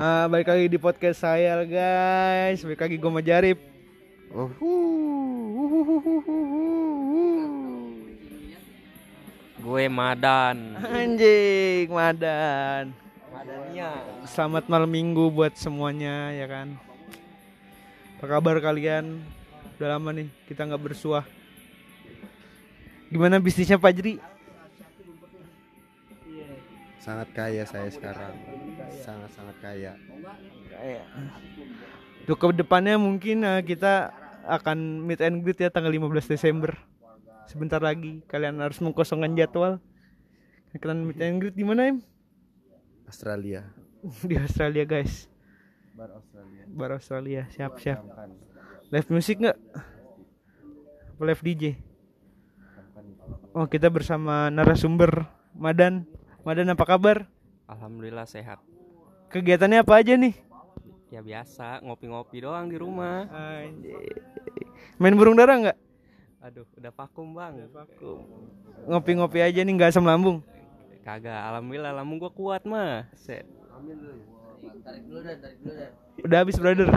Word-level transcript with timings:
Ah, 0.00 0.24
balik 0.32 0.48
lagi 0.48 0.64
di 0.64 0.80
podcast 0.80 1.20
saya 1.20 1.60
guys. 1.68 2.64
Balik 2.64 2.88
lagi 2.88 2.96
gue 2.96 3.12
Majarip. 3.12 3.58
Oh, 4.32 4.48
Gue 9.60 9.92
Madan. 9.92 10.80
Anjing, 10.88 11.92
Madan. 11.92 12.96
Madania. 13.28 13.92
Selamat 14.24 14.64
malam 14.72 14.88
minggu 14.88 15.28
buat 15.28 15.52
semuanya 15.60 16.32
ya 16.32 16.48
kan. 16.48 16.80
Apa 18.16 18.40
kabar 18.40 18.56
kalian? 18.56 19.20
Udah 19.76 20.00
lama 20.00 20.16
nih 20.16 20.32
kita 20.48 20.64
nggak 20.64 20.80
bersuah. 20.80 21.28
Gimana 23.12 23.36
bisnisnya 23.36 23.76
Pak 23.76 23.92
Jri? 24.00 24.16
Sangat 27.00 27.28
kaya 27.32 27.64
saya 27.64 27.88
sekarang. 27.88 28.36
Sangat-sangat 29.00 29.56
kaya. 29.64 29.92
Kayak. 30.68 31.04
Untuk 32.28 32.36
ke 32.36 32.46
depannya 32.60 33.00
mungkin 33.00 33.42
eh, 33.42 33.64
kita 33.64 34.12
akan 34.44 35.08
meet 35.08 35.24
and 35.24 35.40
greet 35.40 35.58
ya 35.58 35.72
tanggal 35.72 35.90
15 35.90 36.28
Desember. 36.28 36.76
Sebentar 37.48 37.82
lagi 37.82 38.22
kalian 38.28 38.60
harus 38.60 38.78
mengkosongkan 38.78 39.34
jadwal. 39.34 39.80
Kalian 40.76 41.08
meet 41.08 41.18
and 41.18 41.40
greet 41.42 41.56
di 41.56 41.64
mana 41.66 41.90
em? 41.90 41.98
Australia. 43.08 43.66
Di 44.28 44.38
Australia 44.38 44.84
guys. 44.86 45.26
Bar 45.96 46.14
Australia. 46.14 46.62
Bar 46.70 46.90
Australia. 46.94 47.42
Siap 47.50 47.72
siap. 47.82 48.00
Live 48.92 49.08
music 49.10 49.42
nggak? 49.42 49.58
Live 51.20 51.42
DJ? 51.42 51.64
Oh 53.50 53.66
kita 53.66 53.90
bersama 53.90 54.46
narasumber 54.48 55.26
Madan. 55.58 56.06
Madan 56.40 56.72
apa 56.72 56.84
kabar? 56.88 57.28
Alhamdulillah 57.68 58.24
sehat. 58.24 58.64
Kegiatannya 59.28 59.84
apa 59.84 60.00
aja 60.00 60.16
nih? 60.16 60.32
Ya 61.12 61.20
biasa, 61.20 61.84
ngopi-ngopi 61.84 62.40
doang 62.40 62.70
di 62.72 62.80
rumah. 62.80 63.28
Main 64.96 65.14
burung 65.20 65.36
dara 65.36 65.58
nggak? 65.60 65.78
Aduh, 66.40 66.64
udah 66.80 66.92
vakum 66.96 67.36
bang. 67.36 67.68
Ngopi-ngopi 68.88 69.44
aja 69.44 69.60
nih 69.60 69.72
nggak 69.76 69.92
asam 69.92 70.08
lambung. 70.08 70.40
Kagak, 71.04 71.36
alhamdulillah 71.52 71.92
lambung 71.92 72.16
gua 72.16 72.32
kuat 72.32 72.64
mah. 72.64 73.04
Set. 73.12 73.44
Udah 76.24 76.38
habis 76.40 76.56
brother. 76.56 76.88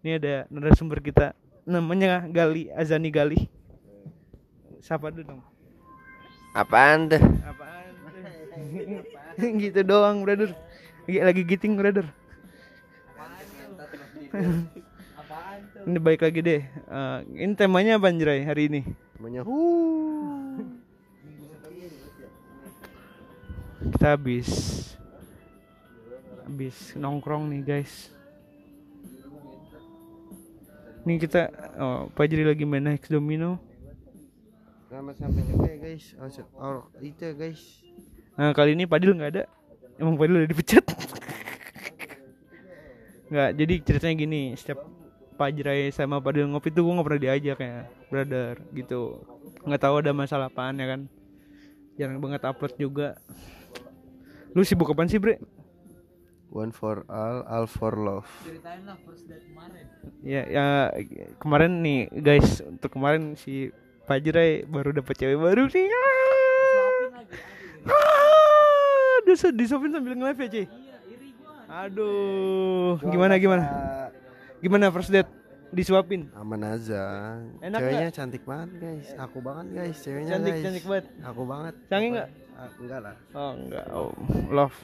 Ini 0.00 0.16
ada 0.16 0.34
narasumber 0.48 1.02
kita 1.02 1.34
namanya 1.66 2.24
Gali 2.30 2.72
Azani 2.72 3.10
Gali. 3.12 3.50
Siapa 4.80 5.12
dulu 5.12 5.26
dong? 5.26 5.42
Apaan 6.56 7.06
tuh? 7.06 7.20
Apaan? 7.46 7.69
gitu 9.62 9.80
doang 9.84 10.22
brother. 10.24 10.52
Lagi, 11.06 11.18
lagi 11.22 11.42
giting 11.46 11.74
brother. 11.78 12.06
ini 15.86 15.98
baik 15.98 16.20
lagi 16.22 16.40
deh. 16.42 16.62
Eh, 16.62 17.18
ini 17.34 17.54
temanya 17.58 17.98
apa 17.98 18.10
Anjray 18.10 18.46
hari 18.46 18.70
ini? 18.70 18.82
Namanya 19.18 19.42
Kita 23.80 24.06
habis 24.12 24.48
habis 26.44 26.76
nongkrong 26.98 27.48
nih 27.48 27.62
guys. 27.64 28.12
Nih 31.08 31.16
kita 31.16 31.48
oh, 31.80 32.12
Pak 32.12 32.28
Jri 32.28 32.44
lagi 32.44 32.68
main 32.68 32.84
Hex 32.84 33.08
Domino. 33.08 33.56
Selamat 34.90 35.16
sampai 35.16 35.42
juga 35.48 35.70
ya 35.70 35.78
guys. 35.80 36.04
Oh, 36.58 36.84
itu 37.00 37.26
guys. 37.38 37.62
Nah 38.40 38.56
kali 38.56 38.72
ini 38.72 38.88
Padil 38.88 39.12
nggak 39.12 39.30
ada. 39.36 39.44
Emang 40.00 40.16
Padil 40.16 40.40
udah 40.40 40.48
dipecat. 40.48 40.80
Nggak. 43.28 43.50
Jadi 43.52 43.74
ceritanya 43.84 44.16
gini. 44.16 44.42
Setiap 44.56 44.80
Pak 45.36 45.52
Jrai 45.60 45.92
sama 45.92 46.24
Padil 46.24 46.48
ngopi 46.48 46.72
tuh 46.72 46.88
gue 46.88 46.96
nggak 46.96 47.04
pernah 47.04 47.20
diajak 47.20 47.58
ya, 47.60 47.84
brother. 48.08 48.56
Gitu. 48.72 49.20
Nggak 49.68 49.82
tahu 49.84 49.94
ada 50.00 50.16
masalah 50.16 50.48
apaan 50.48 50.80
ya 50.80 50.88
kan. 50.88 51.04
Jarang 52.00 52.16
banget 52.16 52.40
upload 52.48 52.72
juga. 52.80 53.20
Lu 54.56 54.64
sibuk 54.64 54.88
apaan 54.88 55.12
sih 55.12 55.20
bre? 55.20 55.36
One 56.48 56.72
for 56.72 57.04
all, 57.12 57.44
all 57.44 57.68
for 57.68 57.92
love. 57.94 58.26
Ya, 60.24 60.48
ya 60.48 60.66
kemarin 61.38 61.84
nih 61.84 62.08
guys 62.10 62.64
untuk 62.64 62.96
kemarin 62.96 63.36
si 63.36 63.68
Pak 64.08 64.26
baru 64.66 64.96
dapet 64.96 65.14
cewek 65.14 65.38
baru 65.38 65.70
nih. 65.70 65.86
Ah, 67.86 68.19
Disa 69.30 69.48
disuapin 69.54 69.94
sambil 69.94 70.18
nge-live 70.18 70.40
ya, 70.42 70.48
Ci? 70.50 70.62
Aduh, 71.70 72.98
gimana 73.06 73.38
gimana? 73.38 73.62
Gimana 74.58 74.90
first 74.90 75.14
date? 75.14 75.30
Disuapin. 75.70 76.26
Aman 76.34 76.66
aja. 76.66 77.38
Enak 77.62 77.78
Ceweknya 77.78 78.10
cantik 78.10 78.42
banget 78.42 78.70
guys. 78.82 79.08
Aku 79.14 79.38
banget 79.38 79.66
guys. 79.70 79.96
Ceweknya 80.02 80.34
Cantik, 80.34 80.50
guys. 80.58 80.64
cantik 80.66 80.84
banget. 80.84 81.06
Aku 81.22 81.42
banget. 81.46 81.74
Canggih 81.86 82.10
nggak? 82.10 82.28
Ah, 82.58 82.68
enggak 82.74 83.00
lah. 83.00 83.14
Oh, 83.30 83.52
enggak. 83.54 83.84
Oh, 83.94 84.10
love. 84.50 84.74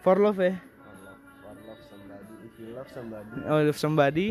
For 0.00 0.16
love 0.16 0.40
ya. 0.40 0.56
For 0.56 0.96
love, 1.04 1.20
for 1.36 1.52
love 1.68 1.80
somebody. 1.84 2.32
If 2.48 2.54
you 2.56 2.68
love 2.72 2.88
somebody, 2.88 3.28
Oh, 3.44 3.60
love 3.60 3.76
somebody. 3.78 4.28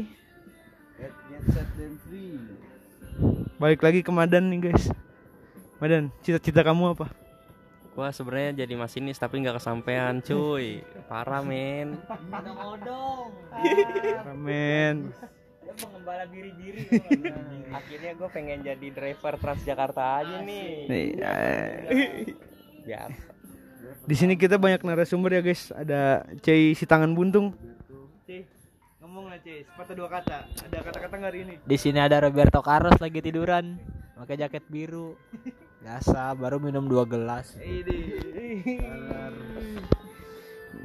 get, 0.97 1.13
get 1.29 1.44
set 1.53 1.69
them 1.77 1.94
free. 2.09 2.41
Balik 3.62 3.85
lagi 3.85 4.01
ke 4.01 4.09
Madan 4.09 4.50
nih, 4.50 4.73
guys. 4.73 4.89
Madan, 5.77 6.09
cita-cita 6.25 6.66
kamu 6.66 6.97
apa? 6.97 7.13
Gua 7.95 8.11
sebenarnya 8.11 8.67
jadi 8.67 8.75
masinis 8.75 9.16
tapi 9.16 9.39
nggak 9.39 9.56
kesampaian, 9.56 10.19
cuy. 10.19 10.83
Parah, 11.07 11.39
men. 11.39 11.95
Ramen. 14.28 15.16
pengembala 15.75 16.23
biri-biri. 16.28 16.88
Akhirnya 17.79 18.11
gue 18.16 18.29
pengen 18.31 18.63
jadi 18.63 18.88
driver 18.95 19.35
Transjakarta 19.39 20.23
aja 20.23 20.39
nih. 20.44 20.88
Nih, 20.88 21.07
eh. 21.19 22.31
Biasa. 22.83 23.23
Di 24.06 24.16
sini 24.16 24.33
kita 24.35 24.59
banyak 24.59 24.83
narasumber 24.83 25.35
ya, 25.35 25.41
guys. 25.44 25.72
Ada 25.72 26.27
Cei 26.44 26.75
si 26.75 26.83
tangan 26.83 27.12
buntung. 27.16 27.56
Cei, 28.23 28.44
ngomong 29.03 29.31
lah 29.31 29.39
Cei, 29.39 29.63
sepatah 29.67 29.95
dua 29.95 30.07
kata. 30.12 30.47
Ada 30.67 30.77
kata-kata 30.83 31.13
nggak 31.16 31.31
hari 31.31 31.39
ini? 31.47 31.56
Di 31.63 31.77
sini 31.79 32.00
ada 32.00 32.19
Roberto 32.23 32.59
Carlos 32.59 33.00
lagi 33.00 33.19
tiduran, 33.19 33.79
pakai 34.15 34.39
jaket 34.39 34.63
biru. 34.71 35.19
Biasa, 35.83 36.33
baru 36.33 36.57
minum 36.57 36.87
dua 36.89 37.05
gelas. 37.05 37.53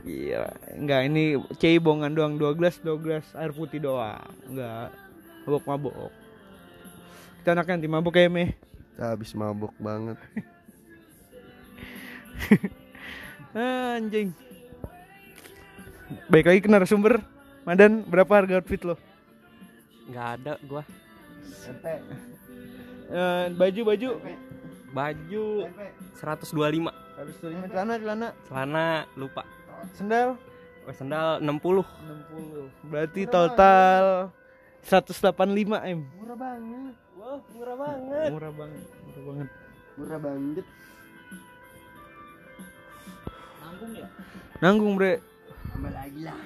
Iya, 0.05 0.51
enggak 0.75 1.01
ini 1.09 1.39
cei 1.57 1.79
bongan 1.79 2.13
doang 2.13 2.37
dua 2.37 2.53
gelas, 2.53 2.77
dua 2.83 2.99
gelas 2.99 3.27
air 3.39 3.55
putih 3.55 3.81
doang. 3.81 4.29
Enggak 4.51 4.93
mabok 5.47 5.65
mabok. 5.67 6.13
Kita 7.41 7.57
anaknya 7.57 7.75
anti 7.81 7.89
mabok 7.89 8.15
ya 8.21 8.29
meh. 8.29 8.53
Kita 8.93 9.17
habis 9.17 9.33
mabuk 9.33 9.73
banget. 9.81 10.19
Anjing. 13.57 14.31
Baik 16.29 16.47
lagi 16.47 16.61
ke 16.63 16.69
narasumber. 16.71 17.23
Madan, 17.65 18.03
berapa 18.07 18.33
harga 18.35 18.59
outfit 18.59 18.83
lo? 18.83 18.97
Nggak 20.11 20.29
ada 20.41 20.53
gua. 20.67 20.83
Eh, 23.11 23.45
baju 23.53 23.81
baju 23.85 24.09
Baju 24.91 25.45
125. 26.15 26.91
harus 27.15 27.35
terima 27.37 27.67
celana 27.67 27.95
celana 27.97 28.29
Celana 28.47 28.87
lupa. 29.15 29.43
sendal 29.93 30.35
Oh, 30.81 30.93
sendal 30.93 31.39
60. 31.39 31.85
60 31.85 32.89
berarti 32.89 33.23
total 33.27 34.31
185 34.81 35.37
m 35.85 36.01
Murah 36.17 36.35
banget. 36.35 36.95
Wah, 37.15 37.39
murah 37.53 37.77
banget. 37.77 38.29
murah 38.33 38.53
banget 38.53 38.83
murah 39.05 39.21
banget 39.21 39.49
Murah 39.95 40.19
banget. 40.19 40.65
Nanggung 43.61 43.93
ya? 43.93 44.07
nanggung 44.61 44.93
bre 44.95 45.13
Tambah 45.71 45.93
lagi 45.93 46.21
lah. 46.23 46.39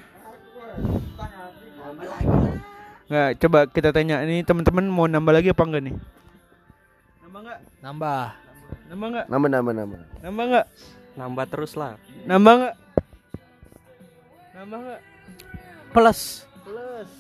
nggak 3.05 3.31
coba 3.39 3.59
kita 3.69 3.89
tanya 3.91 4.25
ini 4.25 4.41
teman-teman 4.41 4.85
mau 4.87 5.05
nambah 5.05 5.31
lagi 5.31 5.53
apa 5.53 5.63
enggak 5.63 5.83
nih 5.85 5.95
nggak 7.55 7.81
Nambah. 7.81 8.25
nambah 8.89 9.07
nggak 9.09 9.27
Nama 9.29 9.47
nama 9.49 9.71
nama. 9.73 9.97
nambah 10.21 10.45
nggak 10.47 10.67
Nambah 11.15 11.45
terus 11.47 11.73
lah. 11.75 11.95
nambah 12.25 12.53
nggak 12.55 12.75
nambah 14.55 14.79
nggak 14.81 15.01
Plus. 15.93 16.21
plus 16.61 17.11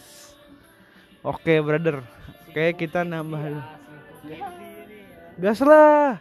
oke 1.22 1.54
brother 1.60 2.02
oke 2.44 2.64
kita 2.74 3.02
nambah 3.02 3.38
gas 5.36 5.60
lah 5.60 6.18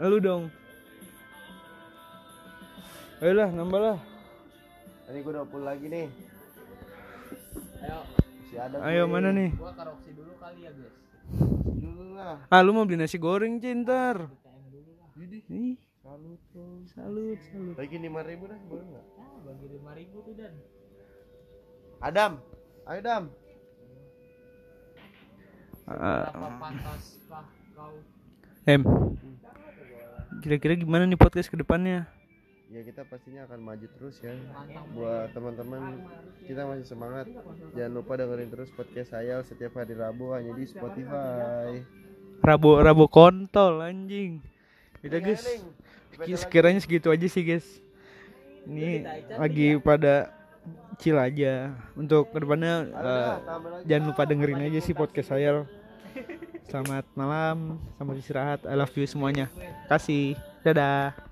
lu 0.00 0.18
dong 0.18 0.50
ayolah 3.18 3.48
nambah 3.48 3.80
lah 3.80 3.98
Tadi 5.00 5.24
gua 5.24 5.40
20 5.40 5.64
lagi 5.64 5.86
nih. 5.88 6.04
Ayo, 7.80 7.98
Masih 8.04 8.58
ada. 8.60 8.76
ayo 8.84 9.02
mana 9.06 9.32
nih 9.32 9.56
gua 9.56 9.72
karoksi 9.72 10.12
dulu 10.12 10.36
kali 10.36 10.60
ya, 10.60 10.70
guys. 10.70 10.92
Ah 12.48 12.60
lu 12.64 12.72
mau 12.72 12.84
beli 12.84 12.96
nasi 13.00 13.16
goreng 13.20 13.60
cintar 13.60 14.28
Ih, 15.48 15.80
salut 16.04 16.40
salut 16.92 17.40
salut. 17.48 17.74
Lagi 17.76 17.96
lima 17.96 18.20
ribu 18.20 18.48
dah 18.52 18.60
boleh 18.68 18.84
nggak? 18.84 19.06
Ah, 19.16 19.36
bagi 19.48 19.66
lima 19.72 19.90
ribu 19.96 20.20
tuh 20.20 20.36
dan. 20.36 20.52
Adam. 22.04 22.32
Ayo 22.84 23.00
Adam 23.00 23.22
Ah, 25.88 26.28
berapa 26.28 26.48
pantaskah 26.60 27.46
kau? 27.72 27.96
Em. 28.68 28.84
Kira-kira 30.44 30.76
gimana 30.76 31.08
nih 31.08 31.16
podcast 31.16 31.48
ke 31.48 31.56
depannya 31.56 32.04
ya 32.68 32.80
kita 32.84 33.00
pastinya 33.08 33.48
akan 33.48 33.60
maju 33.64 33.86
terus 33.96 34.20
ya. 34.20 34.36
Buat 34.92 35.32
teman-teman 35.32 36.04
kita 36.44 36.68
masih 36.68 36.86
semangat. 36.86 37.26
Jangan 37.72 37.92
lupa 37.92 38.20
dengerin 38.20 38.50
terus 38.52 38.68
podcast 38.72 39.16
saya 39.16 39.40
setiap 39.40 39.80
hari 39.80 39.96
Rabu 39.96 40.36
hanya 40.36 40.52
di 40.52 40.64
Spotify. 40.68 41.80
Rabo 42.44 42.78
rabo 42.84 43.08
kontol 43.08 43.80
anjing. 43.80 44.44
Udah 45.00 45.20
guys 45.20 45.44
sekiranya 46.18 46.82
segitu 46.82 47.14
aja 47.14 47.26
sih 47.30 47.46
guys 47.46 47.66
ini 48.68 49.06
lagi 49.32 49.80
pada 49.80 50.28
chill 51.00 51.16
aja. 51.16 51.72
Untuk 51.96 52.28
ke 52.30 52.38
depannya 52.38 52.74
eh, 52.92 53.34
jangan 53.88 54.04
lupa 54.12 54.28
dengerin 54.28 54.68
aja 54.68 54.80
sih 54.84 54.92
podcast 54.92 55.32
saya. 55.32 55.64
Selamat 56.68 57.08
malam 57.16 57.80
selamat 57.96 58.14
istirahat. 58.20 58.60
I 58.68 58.76
love 58.76 58.92
you 58.92 59.08
semuanya. 59.08 59.48
Kasih. 59.88 60.36
Dadah 60.60 61.27